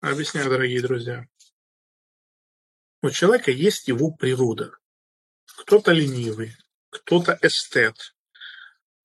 Объясняю, 0.00 0.48
дорогие 0.48 0.80
друзья. 0.80 1.26
У 3.02 3.10
человека 3.10 3.50
есть 3.50 3.86
его 3.86 4.10
природа. 4.10 4.72
Кто-то 5.44 5.92
ленивый, 5.92 6.56
кто-то 6.88 7.38
эстет, 7.42 8.16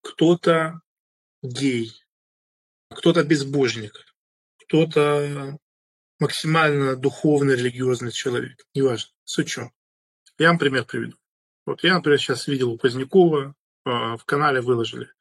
кто-то 0.02 0.80
гей, 1.44 1.92
кто-то 2.90 3.26
безбожник, 3.26 4.06
кто-то 4.64 5.60
максимально 6.20 6.96
духовный, 6.96 7.58
религиозный 7.58 8.14
человек. 8.14 8.66
Неважно. 8.74 9.12
В 9.26 9.30
Я 10.38 10.48
вам 10.48 10.60
пример 10.60 10.86
приведу. 10.86 11.18
Вот 11.66 11.84
я, 11.84 11.96
например, 11.96 12.20
сейчас 12.20 12.48
видел 12.48 12.72
у 12.72 12.78
Позднякова, 12.78 13.54
а, 13.84 14.16
в 14.16 14.24
канале 14.24 14.62
выложили. 14.62 15.12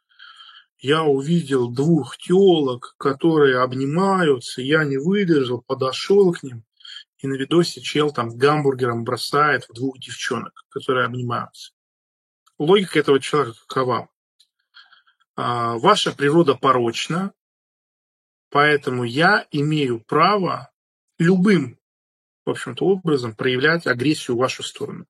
Я 0.85 1.03
увидел 1.03 1.71
двух 1.71 2.19
теолог, 2.19 2.95
которые 2.99 3.63
обнимаются, 3.63 4.61
я 4.61 4.85
не 4.85 4.99
выдержал, 4.99 5.63
подошел 5.63 6.31
к 6.35 6.43
ним, 6.43 6.63
и 7.17 7.27
на 7.27 7.37
видосе 7.37 7.81
чел 7.81 8.13
там 8.13 8.37
гамбургером 8.37 9.03
бросает 9.03 9.65
в 9.65 9.73
двух 9.73 9.99
девчонок, 9.99 10.67
которые 10.69 11.07
обнимаются. 11.07 11.73
Логика 12.59 12.99
этого 12.99 13.19
человека 13.19 13.57
какова? 13.67 14.11
А, 15.37 15.79
ваша 15.79 16.13
природа 16.13 16.55
порочна, 16.55 17.33
поэтому 18.51 19.05
я 19.05 19.47
имею 19.53 20.01
право 20.01 20.71
любым, 21.19 21.79
в 22.45 22.51
общем-то, 22.51 22.85
образом 22.85 23.35
проявлять 23.35 23.87
агрессию 23.87 24.37
в 24.37 24.41
вашу 24.41 24.63
сторону. 24.63 25.07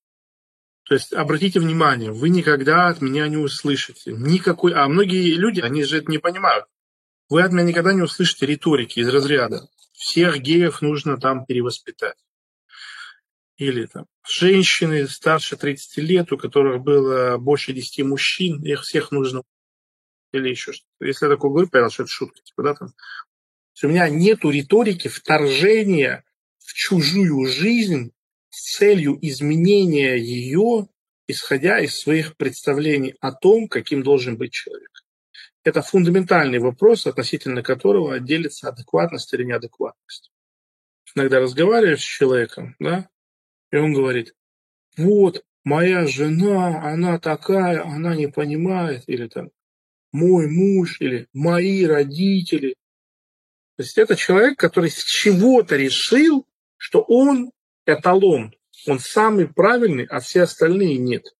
То 0.84 0.95
есть 0.95 1.12
обратите 1.15 1.61
внимание, 1.61 2.12
вы 2.12 2.29
никогда 2.29 2.88
от 2.88 3.01
меня 3.01 3.27
не 3.29 3.38
услышите 3.38 4.12
никакой... 4.12 4.75
А 4.75 4.87
многие 4.87 5.34
люди, 5.34 5.61
они 5.61 5.83
же 5.83 5.98
это 5.98 6.11
не 6.11 6.19
понимают. 6.19 6.66
Вы 7.30 7.42
от 7.42 7.52
меня 7.52 7.65
никогда 7.65 7.95
не 7.95 8.02
услышите 8.02 8.45
риторики 8.45 9.01
из 9.01 9.09
разряда 9.09 9.69
«всех 9.92 10.39
геев 10.41 10.83
нужно 10.83 11.16
там 11.16 11.47
перевоспитать». 11.47 12.19
Или 13.56 13.86
там 13.86 14.06
женщины 14.28 15.08
старше 15.08 15.56
30 15.56 15.97
лет, 15.98 16.33
у 16.33 16.36
которых 16.36 16.83
было 16.83 17.39
больше 17.39 17.73
10 17.73 18.05
мужчин, 18.05 18.62
их 18.62 18.83
всех 18.83 19.11
нужно... 19.11 19.42
Или 20.33 20.51
еще 20.51 20.73
что-то. 20.73 21.06
Если 21.06 21.27
я 21.27 21.33
такое 21.33 21.51
говорю, 21.51 21.69
понятно, 21.69 21.92
что 21.92 22.03
это 22.03 22.12
шутка. 22.12 22.42
Типа, 22.42 22.62
да, 22.62 22.75
там. 22.75 22.92
у 23.83 23.86
меня 23.89 24.08
нету 24.08 24.51
риторики 24.51 25.08
вторжения 25.08 26.25
в 26.58 26.75
чужую 26.75 27.47
жизнь 27.47 28.14
целью 28.55 29.19
изменения 29.20 30.16
ее, 30.16 30.88
исходя 31.27 31.80
из 31.80 31.98
своих 31.98 32.36
представлений 32.36 33.14
о 33.20 33.33
том, 33.33 33.69
каким 33.69 34.02
должен 34.02 34.36
быть 34.36 34.52
человек. 34.52 34.91
Это 35.64 35.80
фундаментальный 35.80 36.58
вопрос, 36.58 37.06
относительно 37.06 37.62
которого 37.62 38.20
делится 38.20 38.69
адекватность 38.69 39.33
или 39.33 39.44
неадекватность. 39.44 40.30
Иногда 41.14 41.41
разговариваешь 41.41 42.02
с 42.02 42.05
человеком, 42.05 42.77
да, 42.78 43.08
и 43.70 43.77
он 43.77 43.94
говорит, 43.94 44.34
вот, 44.96 45.42
моя 45.64 46.06
жена, 46.06 46.83
она 46.83 47.18
такая, 47.18 47.83
она 47.83 48.14
не 48.14 48.27
понимает, 48.27 49.05
или 49.06 49.27
там, 49.28 49.50
мой 50.12 50.48
муж, 50.48 51.00
или 51.00 51.28
мои 51.33 51.84
родители. 51.84 52.74
То 53.77 53.83
есть 53.83 53.98
это 53.98 54.16
человек, 54.16 54.58
который 54.58 54.91
с 54.91 55.02
чего-то 55.02 55.77
решил, 55.77 56.46
что 56.77 57.00
он 57.02 57.50
эталон, 57.86 58.54
он 58.86 58.98
самый 58.98 59.48
правильный, 59.48 60.04
а 60.04 60.20
все 60.20 60.42
остальные 60.42 60.98
нет. 60.98 61.34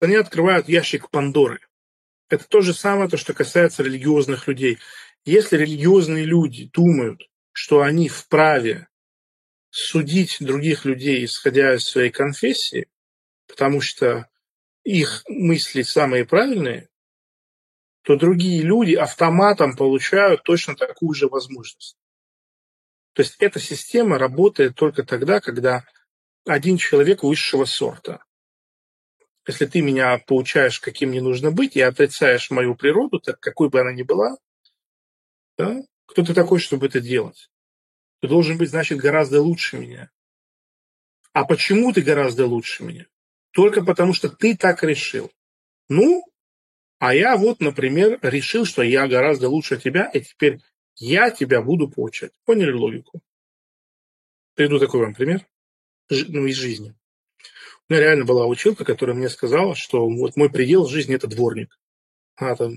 Они 0.00 0.14
открывают 0.14 0.68
ящик 0.68 1.10
Пандоры. 1.10 1.60
Это 2.28 2.46
то 2.46 2.60
же 2.60 2.74
самое, 2.74 3.08
то, 3.08 3.16
что 3.16 3.34
касается 3.34 3.82
религиозных 3.82 4.46
людей. 4.46 4.78
Если 5.24 5.56
религиозные 5.56 6.24
люди 6.24 6.70
думают, 6.72 7.28
что 7.52 7.82
они 7.82 8.08
вправе 8.08 8.88
судить 9.70 10.36
других 10.40 10.84
людей, 10.84 11.24
исходя 11.24 11.74
из 11.74 11.84
своей 11.84 12.10
конфессии, 12.10 12.88
потому 13.46 13.80
что 13.80 14.28
их 14.84 15.24
мысли 15.28 15.82
самые 15.82 16.24
правильные, 16.24 16.88
то 18.02 18.16
другие 18.16 18.62
люди 18.62 18.94
автоматом 18.94 19.76
получают 19.76 20.42
точно 20.42 20.76
такую 20.76 21.14
же 21.14 21.28
возможность. 21.28 21.97
То 23.18 23.22
есть 23.22 23.34
эта 23.40 23.58
система 23.58 24.16
работает 24.16 24.76
только 24.76 25.02
тогда, 25.02 25.40
когда 25.40 25.84
один 26.46 26.76
человек 26.76 27.24
высшего 27.24 27.64
сорта. 27.64 28.22
Если 29.44 29.66
ты 29.66 29.80
меня 29.80 30.18
получаешь, 30.18 30.78
каким 30.78 31.08
мне 31.08 31.20
нужно 31.20 31.50
быть, 31.50 31.74
и 31.74 31.80
отрицаешь 31.80 32.52
мою 32.52 32.76
природу, 32.76 33.18
так 33.18 33.40
какой 33.40 33.70
бы 33.70 33.80
она 33.80 33.92
ни 33.92 34.04
была, 34.04 34.36
да, 35.56 35.82
кто 36.06 36.24
ты 36.24 36.32
такой, 36.32 36.60
чтобы 36.60 36.86
это 36.86 37.00
делать? 37.00 37.50
Ты 38.20 38.28
должен 38.28 38.56
быть, 38.56 38.70
значит, 38.70 38.98
гораздо 38.98 39.42
лучше 39.42 39.78
меня. 39.78 40.12
А 41.32 41.44
почему 41.44 41.92
ты 41.92 42.02
гораздо 42.02 42.46
лучше 42.46 42.84
меня? 42.84 43.06
Только 43.50 43.84
потому, 43.84 44.12
что 44.12 44.28
ты 44.28 44.56
так 44.56 44.84
решил. 44.84 45.28
Ну, 45.88 46.22
а 47.00 47.16
я 47.16 47.36
вот, 47.36 47.58
например, 47.58 48.20
решил, 48.22 48.64
что 48.64 48.82
я 48.82 49.08
гораздо 49.08 49.48
лучше 49.48 49.76
тебя, 49.76 50.08
и 50.14 50.20
теперь 50.20 50.60
я 50.98 51.30
тебя 51.30 51.62
буду 51.62 51.88
получать. 51.88 52.32
Поняли 52.44 52.72
логику? 52.72 53.20
Приведу 54.54 54.78
такой 54.78 55.00
вам 55.00 55.14
пример 55.14 55.46
ну, 56.10 56.46
из 56.46 56.56
жизни. 56.56 56.94
У 57.88 57.92
меня 57.92 58.02
реально 58.02 58.24
была 58.24 58.46
училка, 58.46 58.84
которая 58.84 59.16
мне 59.16 59.28
сказала, 59.28 59.74
что 59.74 60.08
вот 60.08 60.36
мой 60.36 60.50
предел 60.50 60.84
в 60.84 60.90
жизни– 60.90 61.14
это 61.16 61.26
дворник. 61.26 61.78
Она 62.36 62.56
там 62.56 62.72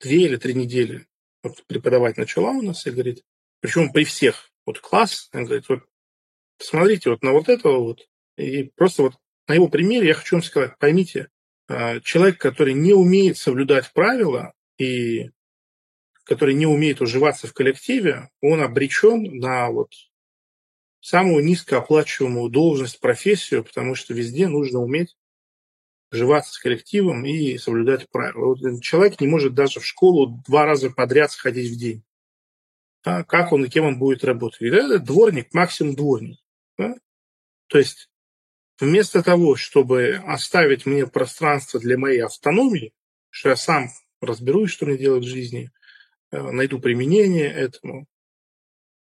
две 0.00 0.24
или 0.24 0.36
три 0.36 0.54
недели 0.54 1.06
вот, 1.42 1.64
преподавать 1.66 2.16
начала 2.16 2.50
у 2.50 2.62
нас 2.62 2.86
и 2.86 2.90
говорит, 2.90 3.24
причем 3.60 3.92
при 3.92 4.04
всех, 4.04 4.50
вот 4.64 4.80
класс, 4.80 5.28
она 5.32 5.44
говорит, 5.44 5.68
вот 5.68 5.80
посмотрите 6.58 7.10
вот 7.10 7.22
на 7.22 7.32
вот 7.32 7.48
этого 7.48 7.78
вот, 7.78 8.08
и 8.36 8.64
просто 8.64 9.02
вот 9.02 9.14
на 9.48 9.54
его 9.54 9.68
примере 9.68 10.08
я 10.08 10.14
хочу 10.14 10.36
вам 10.36 10.42
сказать, 10.42 10.78
поймите, 10.78 11.28
а, 11.68 12.00
человек, 12.00 12.38
который 12.38 12.74
не 12.74 12.92
умеет 12.92 13.36
соблюдать 13.36 13.92
правила 13.92 14.54
и 14.78 15.30
который 16.24 16.54
не 16.54 16.66
умеет 16.66 17.00
уживаться 17.00 17.46
в 17.46 17.52
коллективе, 17.52 18.30
он 18.40 18.60
обречен 18.60 19.38
на 19.38 19.70
вот 19.70 19.92
самую 21.00 21.44
низкооплачиваемую 21.44 22.48
должность, 22.50 23.00
профессию, 23.00 23.64
потому 23.64 23.94
что 23.94 24.14
везде 24.14 24.48
нужно 24.48 24.78
уметь 24.80 25.16
уживаться 26.12 26.52
с 26.52 26.58
коллективом 26.58 27.24
и 27.24 27.56
соблюдать 27.58 28.08
правила. 28.10 28.54
Вот 28.54 28.82
человек 28.82 29.20
не 29.20 29.26
может 29.26 29.54
даже 29.54 29.80
в 29.80 29.86
школу 29.86 30.42
два 30.46 30.66
раза 30.66 30.90
подряд 30.90 31.32
сходить 31.32 31.72
в 31.72 31.78
день. 31.78 32.04
А 33.04 33.24
как 33.24 33.52
он 33.52 33.64
и 33.64 33.68
кем 33.68 33.86
он 33.86 33.98
будет 33.98 34.22
работать? 34.22 34.62
Это 34.62 34.98
дворник, 34.98 35.52
максимум 35.52 35.96
дворник. 35.96 36.38
Да? 36.78 36.94
То 37.66 37.78
есть 37.78 38.10
вместо 38.78 39.22
того, 39.22 39.56
чтобы 39.56 40.22
оставить 40.26 40.86
мне 40.86 41.06
пространство 41.06 41.80
для 41.80 41.98
моей 41.98 42.20
автономии, 42.20 42.92
что 43.30 43.48
я 43.48 43.56
сам 43.56 43.88
разберусь, 44.20 44.70
что 44.70 44.86
мне 44.86 44.98
делать 44.98 45.24
в 45.24 45.28
жизни, 45.28 45.70
найду 46.32 46.78
применение 46.80 47.50
этому. 47.52 48.06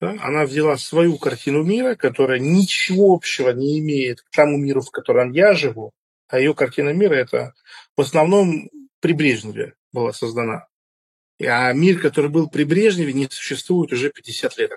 Да? 0.01 0.17
Она 0.21 0.45
взяла 0.45 0.77
свою 0.77 1.17
картину 1.19 1.63
мира, 1.63 1.95
которая 1.95 2.39
ничего 2.39 3.15
общего 3.15 3.51
не 3.51 3.79
имеет 3.79 4.23
к 4.23 4.31
тому 4.31 4.59
миру, 4.59 4.83
в 4.83 4.91
котором 4.91 5.33
я 5.33 5.55
живу, 5.55 5.93
а 6.29 6.39
ее 6.39 6.55
картина 6.55 6.91
мира 6.91 7.15
это 7.15 7.55
в 7.97 8.01
основном 8.01 8.69
при 9.01 9.13
Брежневе 9.13 9.75
была 9.93 10.13
создана. 10.13 10.67
А 11.41 11.73
мир, 11.73 12.01
который 12.01 12.31
был 12.31 12.49
при 12.49 12.65
Брежневе, 12.65 13.13
не 13.13 13.29
существует 13.31 13.93
уже 13.93 14.11
50 14.11 14.59
лет. 14.59 14.71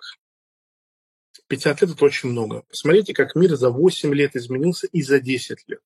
50 1.47 1.81
лет– 1.81 1.91
это 1.91 2.05
очень 2.05 2.29
много. 2.29 2.63
Посмотрите, 2.69 3.13
как 3.13 3.35
мир 3.35 3.55
за 3.55 3.69
8 3.69 4.13
лет 4.13 4.35
изменился 4.35 4.87
и 4.87 5.01
за 5.01 5.19
10 5.19 5.63
лет. 5.67 5.79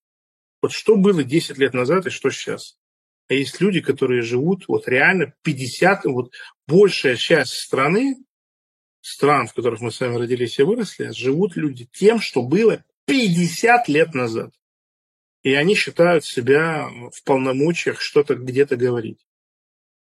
Вот 0.61 0.71
что 0.71 0.95
было 0.95 1.23
10 1.23 1.57
лет 1.57 1.73
назад 1.73 2.07
и 2.07 2.09
что 2.09 2.29
сейчас? 2.31 2.77
А 3.31 3.33
есть 3.33 3.61
люди, 3.61 3.79
которые 3.79 4.23
живут 4.23 4.67
вот 4.67 4.89
реально 4.89 5.33
50, 5.43 6.03
вот 6.03 6.33
большая 6.67 7.15
часть 7.15 7.53
страны, 7.53 8.17
стран, 8.99 9.47
в 9.47 9.53
которых 9.53 9.79
мы 9.79 9.89
с 9.89 10.01
вами 10.01 10.17
родились 10.17 10.59
и 10.59 10.63
выросли, 10.63 11.11
живут 11.11 11.55
люди 11.55 11.87
тем, 11.93 12.19
что 12.19 12.43
было 12.43 12.83
50 13.05 13.87
лет 13.87 14.13
назад. 14.13 14.53
И 15.43 15.53
они 15.53 15.75
считают 15.75 16.25
себя 16.25 16.89
в 17.13 17.23
полномочиях 17.23 18.01
что-то 18.01 18.35
где-то 18.35 18.75
говорить. 18.75 19.25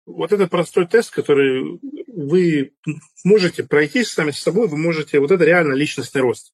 Вот 0.06 0.32
это 0.32 0.48
простой 0.48 0.88
тест, 0.88 1.12
который 1.12 1.82
вы 2.08 2.76
можете 3.26 3.66
пройти 3.66 4.06
сами 4.06 4.32
с 4.32 4.40
собой, 4.40 4.70
вы 4.70 4.78
можете, 4.78 5.20
вот 5.20 5.32
это 5.32 5.44
реально 5.44 5.74
личностный 5.74 6.22
рост. 6.22 6.54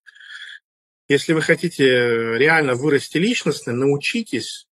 Если 1.08 1.34
вы 1.34 1.44
хотите 1.44 1.84
реально 1.86 2.74
вырасти 2.74 3.20
личностно, 3.20 3.74
научитесь 3.74 4.68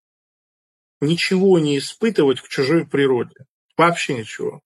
ничего 1.02 1.60
не 1.60 1.78
испытывать 1.78 2.42
к 2.42 2.48
чужой 2.48 2.88
природе. 2.88 3.36
Вообще 3.76 4.14
ничего. 4.14 4.62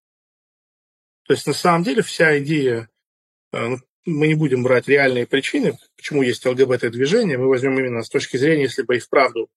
То 1.27 1.33
есть 1.33 1.47
на 1.47 1.53
самом 1.53 1.83
деле 1.83 2.03
вся 2.03 2.37
идея, 2.39 2.89
э, 3.51 3.67
ну, 3.67 3.77
мы 4.05 4.27
не 4.27 4.35
будем 4.35 4.61
брать 4.61 4.87
реальные 4.87 5.25
причины, 5.25 5.77
почему 5.95 6.21
есть 6.21 6.45
ЛГБТ-движение, 6.45 7.37
мы 7.37 7.47
возьмем 7.47 7.79
именно 7.79 8.03
с 8.03 8.09
точки 8.09 8.37
зрения, 8.37 8.63
если 8.63 8.83
бы 8.83 8.97
и 8.97 8.99
вправду 8.99 9.49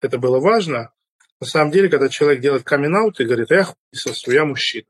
это 0.00 0.18
было 0.18 0.38
важно. 0.40 0.92
На 1.40 1.46
самом 1.46 1.70
деле, 1.70 1.88
когда 1.88 2.08
человек 2.08 2.40
делает 2.40 2.64
камин 2.64 2.94
и 2.96 3.24
говорит, 3.24 3.50
я 3.50 3.64
хуйсосу, 3.64 4.30
я 4.32 4.44
мужчина. 4.44 4.86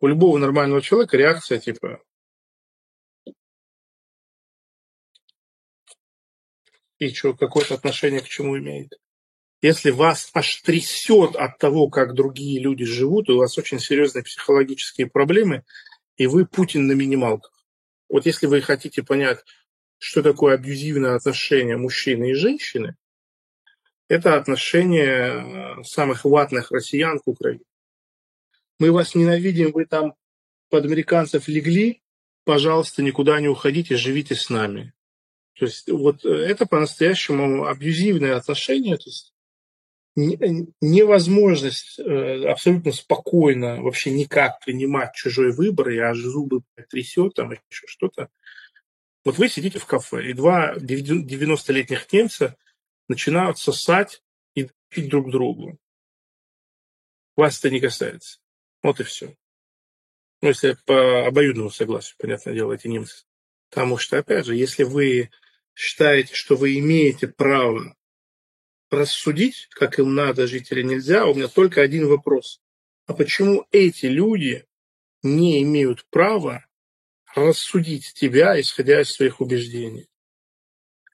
У 0.00 0.06
любого 0.06 0.38
нормального 0.38 0.82
человека 0.82 1.16
реакция 1.16 1.58
типа, 1.58 2.02
и 6.98 7.12
что, 7.12 7.34
какое-то 7.34 7.74
отношение 7.74 8.20
к 8.20 8.28
чему 8.28 8.58
имеет. 8.58 8.92
Если 9.62 9.90
вас 9.90 10.28
аж 10.34 10.56
трясет 10.62 11.36
от 11.36 11.56
того, 11.58 11.88
как 11.88 12.14
другие 12.14 12.60
люди 12.60 12.84
живут, 12.84 13.30
у 13.30 13.38
вас 13.38 13.56
очень 13.56 13.78
серьезные 13.78 14.24
психологические 14.24 15.06
проблемы, 15.06 15.62
и 16.16 16.26
вы 16.26 16.46
Путин 16.46 16.88
на 16.88 16.92
минималках. 16.92 17.64
Вот 18.08 18.26
если 18.26 18.46
вы 18.46 18.60
хотите 18.60 19.04
понять, 19.04 19.38
что 19.98 20.20
такое 20.20 20.54
абьюзивное 20.54 21.14
отношение 21.14 21.76
мужчины 21.76 22.32
и 22.32 22.34
женщины, 22.34 22.96
это 24.08 24.36
отношение 24.36 25.78
э, 25.78 25.84
самых 25.84 26.24
ватных 26.24 26.72
россиян 26.72 27.20
к 27.20 27.28
Украине. 27.28 27.64
Мы 28.80 28.90
вас 28.90 29.14
ненавидим, 29.14 29.70
вы 29.70 29.86
там 29.86 30.14
под 30.70 30.84
американцев 30.86 31.46
легли, 31.46 32.02
пожалуйста, 32.44 33.00
никуда 33.00 33.40
не 33.40 33.46
уходите, 33.46 33.96
живите 33.96 34.34
с 34.34 34.50
нами. 34.50 34.92
То 35.56 35.66
есть 35.66 35.88
вот 35.88 36.24
э, 36.24 36.30
это 36.30 36.66
по-настоящему 36.66 37.66
абьюзивное 37.66 38.34
отношение, 38.36 38.96
то 38.96 39.08
есть 39.08 39.31
невозможность 40.14 41.98
э, 41.98 42.44
абсолютно 42.44 42.92
спокойно 42.92 43.82
вообще 43.82 44.10
никак 44.10 44.60
принимать 44.60 45.14
чужой 45.14 45.52
выбор, 45.52 45.88
и 45.90 45.98
аж 45.98 46.18
зубы 46.18 46.62
трясет, 46.90 47.34
там 47.34 47.52
еще 47.52 47.86
что-то. 47.86 48.28
Вот 49.24 49.38
вы 49.38 49.48
сидите 49.48 49.78
в 49.78 49.86
кафе, 49.86 50.30
и 50.30 50.32
два 50.32 50.74
90-летних 50.76 52.12
немца 52.12 52.56
начинают 53.08 53.58
сосать 53.58 54.22
и 54.54 54.68
пить 54.88 55.08
друг 55.08 55.30
другу. 55.30 55.78
Вас 57.36 57.58
это 57.58 57.70
не 57.70 57.80
касается. 57.80 58.38
Вот 58.82 59.00
и 59.00 59.04
все. 59.04 59.34
Ну, 60.42 60.48
если 60.48 60.76
по 60.84 61.26
обоюдному 61.26 61.70
согласию, 61.70 62.16
понятное 62.18 62.52
дело, 62.52 62.72
эти 62.72 62.88
немцы. 62.88 63.24
Потому 63.70 63.96
что, 63.96 64.18
опять 64.18 64.44
же, 64.44 64.56
если 64.56 64.82
вы 64.82 65.30
считаете, 65.74 66.34
что 66.34 66.56
вы 66.56 66.78
имеете 66.78 67.28
право 67.28 67.96
рассудить, 68.92 69.68
как 69.70 69.98
им 69.98 70.14
надо 70.14 70.46
жить 70.46 70.70
или 70.70 70.82
нельзя, 70.82 71.26
у 71.26 71.34
меня 71.34 71.48
только 71.48 71.80
один 71.80 72.06
вопрос. 72.06 72.60
А 73.06 73.14
почему 73.14 73.66
эти 73.72 74.06
люди 74.06 74.66
не 75.22 75.62
имеют 75.62 76.04
права 76.10 76.66
рассудить 77.34 78.12
тебя, 78.14 78.60
исходя 78.60 79.00
из 79.00 79.10
своих 79.10 79.40
убеждений? 79.40 80.08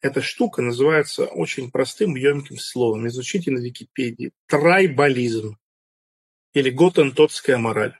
Эта 0.00 0.22
штука 0.22 0.62
называется 0.62 1.26
очень 1.26 1.70
простым, 1.70 2.14
емким 2.14 2.56
словом. 2.56 3.06
Изучите 3.08 3.50
на 3.50 3.58
Википедии. 3.58 4.32
Трайбализм. 4.46 5.58
Или 6.52 6.70
готентотская 6.70 7.58
мораль. 7.58 7.98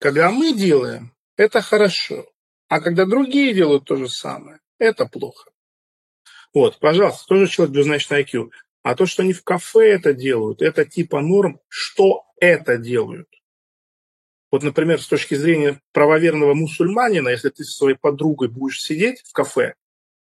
Когда 0.00 0.30
мы 0.30 0.54
делаем, 0.54 1.14
это 1.36 1.62
хорошо. 1.62 2.26
А 2.68 2.80
когда 2.80 3.06
другие 3.06 3.54
делают 3.54 3.84
то 3.84 3.96
же 3.96 4.08
самое, 4.08 4.60
это 4.78 5.06
плохо. 5.06 5.50
Вот, 6.52 6.78
пожалуйста, 6.78 7.26
тоже 7.26 7.48
человек 7.48 7.74
двузначный 7.74 8.22
IQ. 8.22 8.50
А 8.84 8.94
то, 8.94 9.06
что 9.06 9.22
они 9.22 9.32
в 9.32 9.42
кафе 9.42 9.92
это 9.92 10.12
делают, 10.12 10.60
это 10.60 10.84
типа 10.84 11.22
норм, 11.22 11.58
что 11.68 12.26
это 12.38 12.76
делают. 12.76 13.28
Вот, 14.52 14.62
например, 14.62 15.00
с 15.00 15.08
точки 15.08 15.34
зрения 15.34 15.80
правоверного 15.92 16.52
мусульманина, 16.52 17.30
если 17.30 17.48
ты 17.48 17.64
со 17.64 17.72
своей 17.72 17.96
подругой 17.96 18.48
будешь 18.48 18.82
сидеть 18.82 19.22
в 19.24 19.32
кафе, 19.32 19.74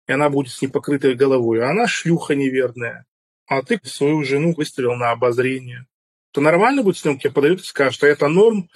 и 0.07 0.11
она 0.11 0.29
будет 0.29 0.53
с 0.53 0.61
непокрытой 0.61 1.15
головой, 1.15 1.63
а 1.65 1.71
она 1.71 1.87
шлюха 1.87 2.35
неверная, 2.35 3.07
а 3.47 3.63
ты 3.63 3.79
свою 3.83 4.23
жену 4.23 4.53
выставил 4.53 4.93
на 4.93 5.09
обозрение, 5.09 5.87
то 6.31 6.39
нормально 6.39 6.83
будет 6.83 6.97
с 6.97 7.03
ним 7.03 7.17
тебе 7.17 7.33
подают 7.33 7.61
и 7.61 7.63
скажут, 7.63 7.95
что 7.95 8.05
это 8.05 8.27
норм, 8.27 8.69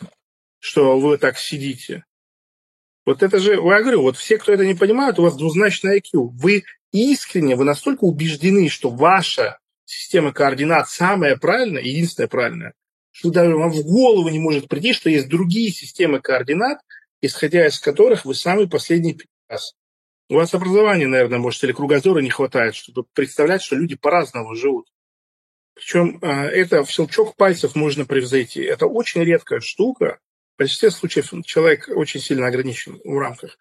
что 0.57 0.99
вы 0.99 1.19
так 1.19 1.37
сидите. 1.37 2.05
Вот 3.05 3.21
это 3.21 3.37
же, 3.37 3.51
я 3.51 3.81
говорю, 3.81 4.01
вот 4.01 4.17
все, 4.17 4.39
кто 4.39 4.51
это 4.51 4.65
не 4.65 4.73
понимают, 4.73 5.19
у 5.19 5.21
вас 5.21 5.37
двузначный 5.37 5.99
IQ. 5.99 6.31
Вы 6.33 6.63
искренне, 6.91 7.55
вы 7.55 7.65
настолько 7.65 8.05
убеждены, 8.05 8.67
что 8.67 8.89
ваша 8.89 9.59
система 9.85 10.33
координат 10.33 10.89
самая 10.89 11.37
правильная, 11.37 11.81
единственная 11.81 12.27
правильная, 12.27 12.73
что 13.11 13.31
даже 13.31 13.55
вам 13.55 13.71
в 13.71 13.83
голову 13.83 14.27
не 14.29 14.39
может 14.39 14.67
прийти, 14.67 14.93
что 14.93 15.09
есть 15.09 15.29
другие 15.29 15.71
системы 15.71 16.19
координат, 16.19 16.79
исходя 17.21 17.65
из 17.65 17.79
которых 17.79 18.25
вы 18.25 18.35
самый 18.35 18.67
последний 18.67 19.13
пидорас. 19.13 19.75
У 20.27 20.35
вас 20.35 20.53
образования, 20.53 21.07
наверное, 21.07 21.37
может, 21.37 21.63
или 21.63 21.71
кругозора 21.71 22.19
не 22.19 22.31
хватает, 22.31 22.75
чтобы 22.75 23.05
представлять, 23.13 23.61
что 23.61 23.75
люди 23.75 23.95
по-разному 23.95 24.55
живут. 24.55 24.87
Причем 25.75 26.19
а, 26.21 26.45
это 26.45 26.83
в 26.83 26.89
щелчок 26.89 27.35
пальцев 27.35 27.75
можно 27.75 28.05
превзойти. 28.05 28.61
Это 28.61 28.87
очень 28.87 29.23
редкая 29.23 29.59
штука. 29.59 30.19
В 30.55 30.59
большинстве 30.59 30.89
случаев 30.89 31.31
человек 31.45 31.89
очень 31.89 32.21
сильно 32.21 32.47
ограничен 32.47 32.99
в 33.03 33.17
рамках. 33.19 33.57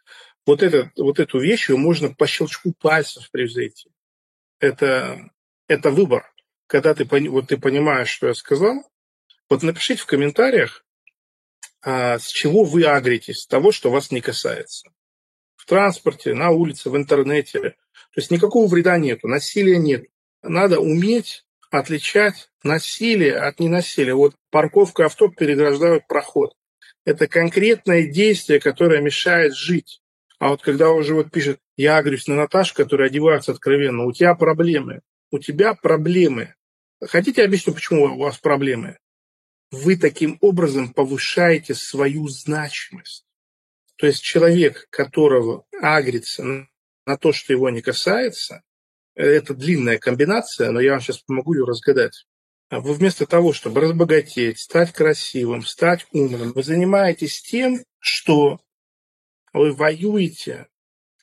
Вот, 0.46 0.62
это, 0.62 0.90
вот 0.96 1.18
эту 1.18 1.40
вещь 1.40 1.68
ее 1.68 1.76
можно 1.76 2.14
по 2.14 2.26
щелчку 2.26 2.72
пальцев 2.72 3.30
превзойти. 3.30 3.90
Это 4.60 5.30
это 5.68 5.90
выбор. 5.90 6.30
Когда 6.66 6.94
ты, 6.94 7.04
вот 7.28 7.48
ты 7.48 7.58
понимаешь, 7.58 8.08
что 8.08 8.28
я 8.28 8.34
сказал, 8.34 8.88
вот 9.48 9.62
напишите 9.62 10.02
в 10.02 10.06
комментариях, 10.06 10.84
а, 11.82 12.18
с 12.18 12.28
чего 12.28 12.64
вы 12.64 12.84
агритесь, 12.84 13.42
с 13.42 13.46
того, 13.46 13.70
что 13.70 13.90
вас 13.90 14.10
не 14.10 14.20
касается. 14.20 14.88
В 15.56 15.66
транспорте, 15.66 16.34
на 16.34 16.50
улице, 16.50 16.90
в 16.90 16.96
интернете. 16.96 17.60
То 17.60 17.76
есть 18.16 18.30
никакого 18.30 18.66
вреда 18.66 18.96
нету, 18.98 19.28
насилия 19.28 19.78
нет. 19.78 20.06
Надо 20.42 20.80
уметь 20.80 21.44
отличать 21.70 22.50
насилие 22.62 23.36
от 23.36 23.60
ненасилия. 23.60 24.14
Вот 24.14 24.34
парковка 24.50 25.06
авто 25.06 25.28
переграждают 25.28 26.06
проход. 26.06 26.54
Это 27.04 27.26
конкретное 27.26 28.06
действие, 28.06 28.60
которое 28.60 29.00
мешает 29.00 29.54
жить. 29.54 30.00
А 30.38 30.48
вот 30.48 30.62
когда 30.62 30.90
уже 30.90 31.14
вот 31.14 31.30
пишет, 31.30 31.60
я 31.76 31.98
агрюсь 31.98 32.26
на 32.28 32.34
Наташу, 32.34 32.74
которая 32.74 33.08
одевается 33.08 33.52
откровенно, 33.52 34.04
у 34.04 34.12
тебя 34.12 34.34
проблемы 34.34 35.02
у 35.34 35.40
тебя 35.40 35.74
проблемы. 35.74 36.54
Хотите 37.02 37.42
объясню, 37.42 37.74
почему 37.74 38.04
у 38.04 38.18
вас 38.18 38.38
проблемы? 38.38 38.98
Вы 39.72 39.96
таким 39.96 40.38
образом 40.40 40.94
повышаете 40.94 41.74
свою 41.74 42.28
значимость. 42.28 43.26
То 43.96 44.06
есть 44.06 44.22
человек, 44.22 44.86
которого 44.90 45.66
агрится 45.82 46.68
на 47.04 47.16
то, 47.18 47.32
что 47.32 47.52
его 47.52 47.68
не 47.70 47.82
касается, 47.82 48.62
это 49.16 49.54
длинная 49.54 49.98
комбинация, 49.98 50.70
но 50.70 50.80
я 50.80 50.92
вам 50.92 51.00
сейчас 51.00 51.18
помогу 51.18 51.54
ее 51.54 51.64
разгадать. 51.64 52.26
Вы 52.70 52.94
вместо 52.94 53.26
того, 53.26 53.52
чтобы 53.52 53.80
разбогатеть, 53.80 54.60
стать 54.60 54.92
красивым, 54.92 55.64
стать 55.64 56.06
умным, 56.12 56.52
вы 56.52 56.62
занимаетесь 56.62 57.42
тем, 57.42 57.84
что 57.98 58.60
вы 59.52 59.72
воюете 59.72 60.68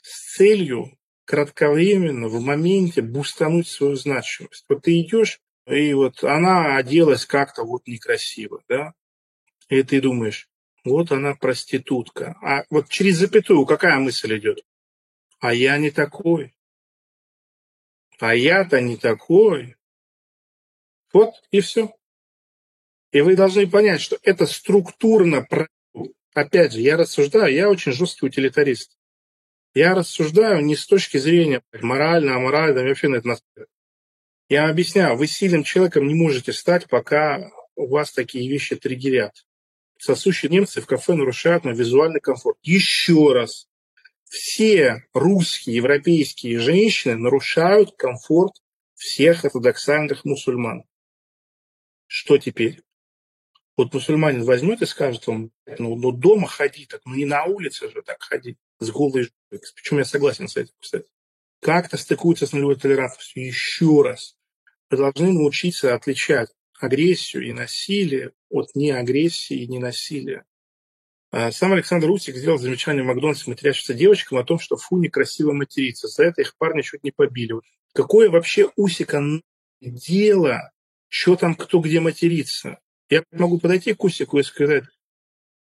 с 0.01 0.35
целью 0.35 0.97
кратковременно, 1.31 2.28
в 2.28 2.42
моменте 2.42 3.02
бустануть 3.02 3.69
свою 3.69 3.95
значимость. 3.95 4.66
Вот 4.68 4.81
ты 4.81 5.00
идешь, 5.00 5.40
и 5.66 5.94
вот 5.94 6.26
она 6.26 6.76
оделась 6.76 7.26
как-то 7.26 7.64
вот 7.64 7.88
некрасиво, 7.88 8.61
да, 8.68 8.94
и 9.69 9.81
ты 9.81 10.02
думаешь, 10.02 10.50
вот 10.83 11.14
она 11.14 11.33
проститутка. 11.35 12.35
А 12.42 12.66
вот 12.69 12.90
через 12.90 13.16
запятую 13.16 13.66
какая 13.66 13.97
мысль 13.97 14.38
идет? 14.38 14.66
А 15.40 15.54
я 15.54 15.78
не 15.78 15.90
такой. 15.90 16.54
А 18.19 18.35
я-то 18.35 18.81
не 18.81 18.97
такой. 18.97 19.78
Вот 21.14 21.35
и 21.52 21.61
все. 21.61 21.95
И 23.14 23.21
вы 23.21 23.38
должны 23.38 23.69
понять, 23.69 24.02
что 24.02 24.18
это 24.21 24.45
структурно 24.47 25.47
Опять 26.33 26.73
же, 26.73 26.81
я 26.81 26.97
рассуждаю, 26.97 27.54
я 27.54 27.69
очень 27.69 27.92
жесткий 27.94 28.26
утилитарист. 28.26 28.97
Я 29.73 29.95
рассуждаю 29.95 30.63
не 30.66 30.75
с 30.75 30.85
точки 30.85 31.18
зрения 31.18 31.61
морально, 31.81 32.35
аморально, 32.35 32.83
вообще 32.83 33.07
на 33.07 33.18
это 33.18 33.28
насплевать. 33.28 33.69
Я 34.49 34.68
объясняю, 34.68 35.16
вы 35.16 35.28
сильным 35.28 35.63
человеком 35.63 36.07
не 36.07 36.13
можете 36.13 36.51
стать, 36.51 36.90
пока 36.90 37.49
у 37.75 37.87
вас 37.87 38.11
такие 38.11 38.49
вещи 38.49 38.75
триггерят. 38.75 39.45
Сосущие 39.97 40.51
немцы 40.51 40.81
в 40.81 40.87
кафе 40.87 41.13
нарушают 41.13 41.63
на 41.63 41.69
визуальный 41.69 42.19
комфорт. 42.19 42.57
Еще 42.61 43.31
раз. 43.31 43.69
Все 44.25 45.06
русские, 45.13 45.78
европейские 45.78 46.59
женщины 46.59 47.16
нарушают 47.16 47.95
комфорт 47.95 48.54
всех 48.95 49.45
ортодоксальных 49.45 50.25
мусульман. 50.25 50.83
Что 52.07 52.37
теперь? 52.37 52.81
Вот 53.78 53.94
мусульманин 53.94 54.44
возьмет 54.44 54.81
и 54.81 54.85
скажет 54.85 55.25
вам, 55.28 55.51
ну, 55.80 55.95
ну 55.95 56.11
дома 56.11 56.47
ходи 56.47 56.85
так, 56.85 57.01
ну 57.06 57.16
не 57.16 57.25
на 57.25 57.45
улице 57.45 57.90
же 57.90 58.01
так 58.01 58.21
ходить 58.21 58.57
с 58.80 58.90
голой 58.90 59.23
жопой. 59.23 59.68
Причем 59.75 59.97
я 59.99 60.06
согласен 60.06 60.47
с 60.47 60.57
этим, 60.57 60.73
кстати. 60.80 61.06
Как-то 61.61 61.97
стыкуется 61.97 62.47
с 62.47 62.54
нулевой 62.54 62.75
толерантностью. 62.75 63.45
Еще 63.45 64.01
раз. 64.01 64.35
Вы 64.90 64.97
должны 64.97 65.31
научиться 65.31 65.94
отличать 65.95 66.49
агрессию 66.80 67.47
и 67.47 67.54
насилие 67.54 68.31
от 68.49 68.75
неагрессии 68.75 69.61
и 69.61 69.68
ненасилия. 69.68 70.45
А 71.31 71.51
сам 71.51 71.71
Александр 71.71 72.09
Усик 72.09 72.35
сделал 72.35 72.57
замечание 72.57 73.04
в 73.04 73.07
Макдональдсе 73.07 73.49
матерящимся 73.49 73.94
девочкам 73.94 74.37
о 74.37 74.44
том, 74.44 74.59
что 74.59 74.75
фу, 74.75 74.97
некрасиво 74.97 75.54
материться. 75.54 76.09
За 76.09 76.25
это 76.25 76.42
их 76.42 76.57
парни 76.57 76.81
чуть 76.81 77.04
не 77.04 77.11
побили. 77.11 77.56
Какое 77.94 78.30
вообще 78.30 78.69
Усика 78.75 79.23
дело, 79.80 80.71
что 81.07 81.37
там 81.37 81.56
кто 81.56 81.80
где 81.80 82.01
матерится? 82.01 82.80
Я 83.11 83.23
могу 83.31 83.59
подойти 83.59 83.94
к 83.94 84.03
Усику 84.06 84.39
и 84.39 84.44
сказать, 84.44 84.85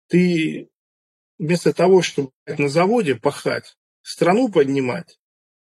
ты 0.06 0.70
вместо 1.38 1.74
того, 1.74 2.00
чтобы 2.00 2.30
на 2.46 2.68
заводе 2.68 3.16
пахать, 3.16 3.76
страну 4.00 4.48
поднимать, 4.48 5.18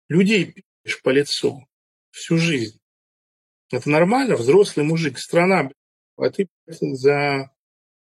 людей 0.09 0.65
пишешь 0.81 1.03
по 1.03 1.11
лицу. 1.11 1.67
всю 2.09 2.37
жизнь. 2.37 2.79
Это 3.71 3.91
нормально, 3.91 4.37
взрослый 4.37 4.87
мужик, 4.87 5.19
страна, 5.19 5.69
а 6.15 6.31
ты 6.31 6.47
за 6.65 7.51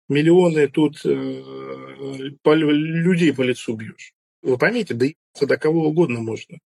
миллионы 0.07 0.69
тут 0.69 1.05
э, 1.05 1.09
людей 1.09 3.33
по 3.33 3.41
лицу 3.41 3.75
бьешь. 3.75 4.13
Вы 4.41 4.57
поймите, 4.57 4.93
да 4.93 5.07
до 5.41 5.57
кого 5.57 5.89
угодно 5.89 6.21
можно. 6.21 6.59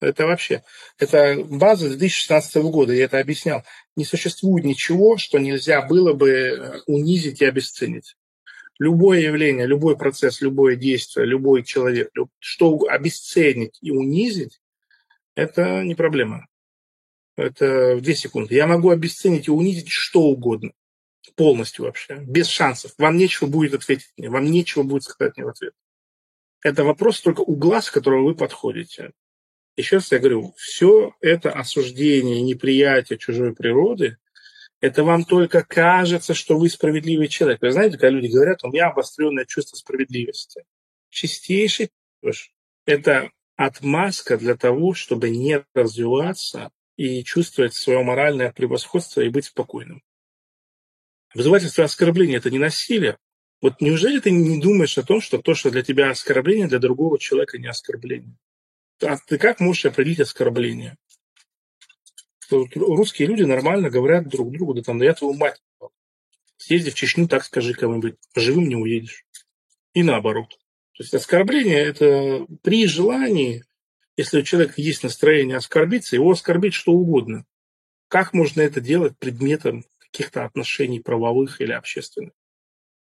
Это 0.00 0.26
вообще, 0.26 0.62
это 0.98 1.42
база 1.44 1.88
2016 1.88 2.56
года, 2.56 2.92
я 2.92 3.04
это 3.04 3.18
объяснял. 3.18 3.62
Не 3.96 4.04
существует 4.04 4.64
ничего, 4.64 5.16
что 5.16 5.38
нельзя 5.38 5.82
было 5.82 6.12
бы 6.12 6.30
э, 6.30 6.80
унизить 6.86 7.40
и 7.40 7.44
обесценить. 7.44 8.16
Любое 8.78 9.20
явление, 9.20 9.66
любой 9.66 9.96
процесс, 9.96 10.40
любое 10.40 10.76
действие, 10.76 11.26
любой 11.26 11.62
человек, 11.62 12.10
что 12.38 12.76
обесценить 12.88 13.78
и 13.80 13.92
унизить, 13.92 14.60
это 15.36 15.84
не 15.84 15.94
проблема. 15.94 16.46
Это 17.36 17.96
в 17.96 18.00
две 18.00 18.14
секунды. 18.14 18.54
Я 18.54 18.66
могу 18.66 18.90
обесценить 18.90 19.48
и 19.48 19.50
унизить 19.50 19.88
что 19.88 20.22
угодно. 20.22 20.72
Полностью 21.36 21.86
вообще. 21.86 22.16
Без 22.16 22.46
шансов. 22.46 22.92
Вам 22.98 23.16
нечего 23.16 23.48
будет 23.48 23.74
ответить 23.74 24.12
мне. 24.16 24.28
Вам 24.28 24.44
нечего 24.44 24.82
будет 24.82 25.04
сказать 25.04 25.36
мне 25.36 25.46
в 25.46 25.48
ответ. 25.48 25.72
Это 26.62 26.84
вопрос 26.84 27.20
только 27.20 27.40
угла, 27.40 27.82
с 27.82 27.90
которого 27.90 28.24
вы 28.24 28.34
подходите. 28.34 29.12
Еще 29.76 29.96
раз 29.96 30.12
я 30.12 30.18
говорю, 30.18 30.54
все 30.56 31.14
это 31.20 31.50
осуждение, 31.50 32.42
неприятие 32.42 33.18
чужой 33.18 33.54
природы, 33.54 34.18
это 34.80 35.02
вам 35.02 35.24
только 35.24 35.64
кажется, 35.64 36.34
что 36.34 36.58
вы 36.58 36.68
справедливый 36.68 37.28
человек. 37.28 37.62
Вы 37.62 37.72
знаете, 37.72 37.96
когда 37.96 38.10
люди 38.10 38.30
говорят, 38.30 38.62
у 38.62 38.68
меня 38.68 38.88
обостренное 38.88 39.46
чувство 39.46 39.76
справедливости. 39.76 40.62
Чистейший 41.10 41.90
это 42.86 43.30
отмазка 43.56 44.36
для 44.36 44.56
того, 44.56 44.94
чтобы 44.94 45.30
не 45.30 45.64
развиваться 45.74 46.70
и 46.96 47.24
чувствовать 47.24 47.74
свое 47.74 48.02
моральное 48.02 48.52
превосходство 48.52 49.20
и 49.20 49.28
быть 49.28 49.46
спокойным. 49.46 50.02
Вызывательство 51.34 51.84
оскорбления– 51.84 52.36
это 52.38 52.50
не 52.50 52.58
насилие. 52.58 53.18
Вот 53.60 53.80
неужели 53.80 54.20
ты 54.20 54.30
не 54.30 54.60
думаешь 54.60 54.98
о 54.98 55.02
том, 55.02 55.20
что 55.20 55.38
то, 55.38 55.54
что 55.54 55.70
для 55.70 55.82
тебя 55.82 56.10
оскорбление, 56.10 56.68
для 56.68 56.78
другого 56.78 57.18
человека 57.18 57.58
не 57.58 57.66
оскорбление? 57.66 58.36
А 59.02 59.16
ты 59.16 59.38
как 59.38 59.60
можешь 59.60 59.86
определить 59.86 60.20
оскорбление? 60.20 60.96
Русские 62.50 63.28
люди 63.28 63.42
нормально 63.42 63.90
говорят 63.90 64.28
друг 64.28 64.52
другу, 64.52 64.74
да 64.74 64.82
там, 64.82 64.98
да 64.98 65.06
я 65.06 65.14
твою 65.14 65.34
мать. 65.34 65.62
Съезди 66.56 66.90
в 66.90 66.94
Чечню, 66.94 67.26
так 67.26 67.44
скажи 67.44 67.74
кому-нибудь, 67.74 68.16
живым 68.34 68.68
не 68.68 68.76
уедешь. 68.76 69.24
И 69.92 70.02
наоборот. 70.02 70.50
То 70.96 71.02
есть 71.02 71.14
оскорбление– 71.14 71.78
это 71.78 72.46
при 72.62 72.86
желании, 72.86 73.64
если 74.16 74.40
у 74.40 74.42
человека 74.42 74.74
есть 74.76 75.02
настроение 75.02 75.56
оскорбиться, 75.56 76.16
его 76.16 76.30
оскорбить 76.30 76.74
что 76.74 76.92
угодно. 76.92 77.44
Как 78.08 78.32
можно 78.32 78.60
это 78.60 78.80
делать 78.80 79.18
предметом 79.18 79.84
каких-то 79.98 80.44
отношений 80.44 81.00
правовых 81.00 81.60
или 81.60 81.72
общественных? 81.72 82.32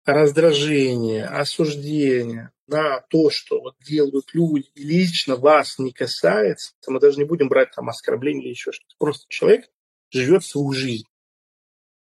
Раздражение, 0.04 1.24
осуждение, 1.24 2.52
на 2.66 3.00
то, 3.10 3.30
что 3.30 3.60
вот 3.60 3.74
делают 3.80 4.30
люди, 4.32 4.66
лично 4.74 5.36
вас 5.36 5.78
не 5.78 5.92
касается, 5.92 6.72
мы 6.86 7.00
даже 7.00 7.18
не 7.18 7.24
будем 7.24 7.48
брать 7.48 7.72
там 7.72 7.88
оскорбления 7.88 8.42
или 8.42 8.50
еще 8.50 8.72
что-то. 8.72 8.94
Просто 8.98 9.26
человек 9.28 9.70
живет 10.10 10.44
свою 10.44 10.72
жизнь. 10.72 11.06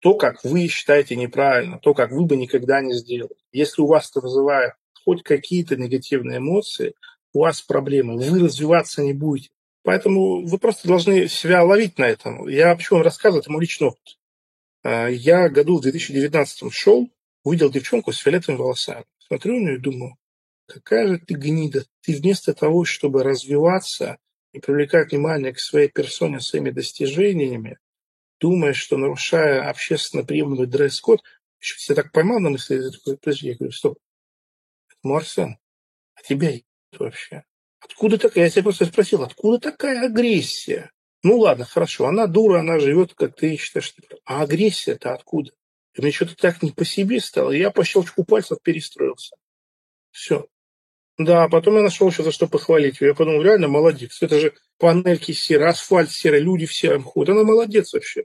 То, 0.00 0.14
как 0.14 0.44
вы 0.44 0.68
считаете 0.68 1.16
неправильно, 1.16 1.78
то, 1.78 1.94
как 1.94 2.12
вы 2.12 2.24
бы 2.24 2.36
никогда 2.36 2.80
не 2.80 2.94
сделали. 2.94 3.34
Если 3.52 3.82
у 3.82 3.86
вас 3.86 4.10
это 4.10 4.20
вызывает 4.20 4.74
хоть 5.04 5.22
какие-то 5.22 5.76
негативные 5.76 6.38
эмоции, 6.38 6.94
у 7.32 7.40
вас 7.40 7.62
проблемы, 7.62 8.16
вы 8.16 8.40
развиваться 8.40 9.02
не 9.02 9.12
будете. 9.12 9.50
Поэтому 9.82 10.46
вы 10.46 10.58
просто 10.58 10.86
должны 10.86 11.28
себя 11.28 11.62
ловить 11.62 11.98
на 11.98 12.04
этом. 12.04 12.48
Я 12.48 12.74
почему 12.74 12.98
вам 12.98 13.04
рассказываю, 13.04 13.42
это 13.42 13.50
мой 13.50 13.62
личный 13.62 13.88
опыт. 13.88 14.18
А, 14.82 15.08
я 15.08 15.48
году 15.48 15.78
в 15.78 15.82
2019 15.82 16.72
шел, 16.72 17.08
увидел 17.44 17.70
девчонку 17.70 18.12
с 18.12 18.18
фиолетовыми 18.18 18.58
волосами. 18.58 19.04
Смотрю 19.18 19.58
на 19.58 19.64
нее 19.64 19.76
и 19.76 19.80
думаю, 19.80 20.16
Какая 20.68 21.08
же 21.08 21.18
ты 21.18 21.34
гнида. 21.34 21.84
Ты 22.02 22.14
вместо 22.14 22.52
того, 22.52 22.84
чтобы 22.84 23.22
развиваться 23.24 24.18
и 24.52 24.60
привлекать 24.60 25.10
внимание 25.10 25.54
к 25.54 25.58
своей 25.58 25.88
персоне 25.88 26.40
своими 26.40 26.70
достижениями, 26.70 27.78
думаешь, 28.38 28.76
что 28.76 28.98
нарушая 28.98 29.68
общественно 29.68 30.24
приемлемый 30.24 30.66
дресс-код, 30.66 31.22
я 31.88 31.94
так 31.94 32.12
поймал 32.12 32.38
на 32.38 32.50
мысли, 32.50 32.82
подожди, 33.02 33.48
я 33.48 33.56
говорю, 33.56 33.72
стоп, 33.72 33.98
Марсен, 35.02 35.58
а 36.14 36.22
тебя 36.22 36.52
вообще? 36.98 37.44
Откуда 37.80 38.18
такая? 38.18 38.44
Я 38.44 38.50
тебя 38.50 38.64
просто 38.64 38.84
спросил, 38.84 39.22
откуда 39.22 39.58
такая 39.58 40.04
агрессия? 40.04 40.92
Ну 41.22 41.38
ладно, 41.38 41.64
хорошо, 41.64 42.06
она 42.06 42.26
дура, 42.26 42.60
она 42.60 42.78
живет, 42.78 43.14
как 43.14 43.34
ты 43.36 43.56
считаешь. 43.56 43.94
А 44.24 44.42
агрессия-то 44.42 45.14
откуда? 45.14 45.50
Мне 45.98 46.12
что-то 46.12 46.36
так 46.36 46.62
не 46.62 46.70
по 46.70 46.84
себе 46.84 47.20
стало. 47.20 47.50
Я 47.50 47.70
по 47.70 47.84
щелчку 47.84 48.24
пальцев 48.24 48.58
перестроился. 48.62 49.36
Все. 50.12 50.46
Да, 51.18 51.48
потом 51.48 51.76
я 51.76 51.82
нашел 51.82 52.08
еще 52.08 52.22
за 52.22 52.30
что 52.30 52.46
похвалить. 52.46 53.00
Я 53.00 53.14
подумал, 53.14 53.42
реально 53.42 53.66
молодец. 53.66 54.22
Это 54.22 54.38
же 54.38 54.54
панельки 54.78 55.32
серые, 55.32 55.70
асфальт 55.70 56.10
серый, 56.10 56.40
люди 56.40 56.66
в 56.66 56.74
сером 56.74 57.02
ходят. 57.02 57.30
Она 57.30 57.42
молодец 57.42 57.92
вообще. 57.92 58.24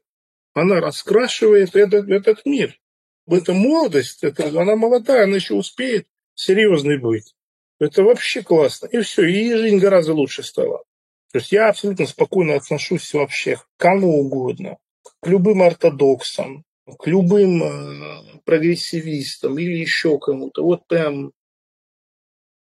Она 0.54 0.80
раскрашивает 0.80 1.76
этот, 1.76 2.08
этот 2.10 2.46
мир. 2.46 2.80
Это 3.28 3.54
молодость, 3.54 4.24
это, 4.24 4.48
она 4.50 4.76
молодая, 4.76 5.24
она 5.24 5.38
еще 5.38 5.56
успеет 5.56 6.08
серьезный 6.36 7.00
быть. 7.00 7.36
Это 7.80 8.04
вообще 8.04 8.44
классно. 8.44 8.88
И 8.88 9.02
все, 9.02 9.24
и 9.24 9.56
жизнь 9.56 9.80
гораздо 9.80 10.14
лучше 10.14 10.44
стала. 10.44 10.84
То 11.32 11.40
есть 11.40 11.52
я 11.52 11.70
абсолютно 11.70 12.06
спокойно 12.06 12.56
отношусь 12.56 13.12
вообще 13.14 13.56
к 13.56 13.66
кому 13.78 14.20
угодно, 14.20 14.78
к 15.22 15.28
любым 15.28 15.64
ортодоксам, 15.64 16.64
к 16.86 17.08
любым 17.08 17.64
э, 17.64 18.40
прогрессивистам 18.46 19.58
или 19.58 19.78
еще 19.78 20.20
кому-то. 20.20 20.64
Вот 20.64 20.86
прям 20.88 21.32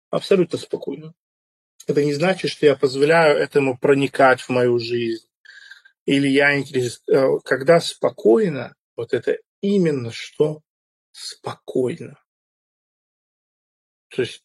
абсолютно 0.09 0.57
спокойно. 0.57 1.13
Это 1.87 2.03
не 2.03 2.13
значит, 2.13 2.51
что 2.51 2.65
я 2.65 2.75
позволяю 2.75 3.37
этому 3.37 3.77
проникать 3.77 4.41
в 4.41 4.49
мою 4.49 4.79
жизнь. 4.79 5.27
Или 6.05 6.27
я 6.27 6.57
интерес... 6.57 7.01
Э, 7.07 7.39
когда 7.43 7.79
спокойно, 7.79 8.75
вот 8.95 9.13
это 9.13 9.39
именно 9.61 10.11
что 10.11 10.61
спокойно. 11.11 12.19
То 14.09 14.21
есть, 14.21 14.43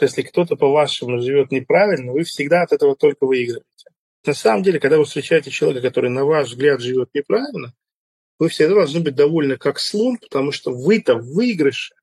если 0.00 0.22
кто-то, 0.22 0.56
по-вашему, 0.56 1.20
живет 1.20 1.50
неправильно, 1.50 2.12
вы 2.12 2.24
всегда 2.24 2.62
от 2.62 2.72
этого 2.72 2.96
только 2.96 3.26
выигрываете. 3.26 3.90
На 4.24 4.34
самом 4.34 4.62
деле, 4.62 4.80
когда 4.80 4.98
вы 4.98 5.04
встречаете 5.04 5.50
человека, 5.50 5.88
который, 5.88 6.10
на 6.10 6.24
ваш 6.24 6.48
взгляд, 6.48 6.80
живет 6.80 7.10
неправильно, 7.12 7.74
вы 8.42 8.48
всегда 8.48 8.74
должны 8.74 8.98
быть 8.98 9.14
довольны 9.14 9.56
как 9.56 9.78
слон, 9.78 10.18
потому 10.18 10.50
что 10.50 10.72
вы-то 10.72 11.14
в 11.14 11.32
выигрыше. 11.32 11.94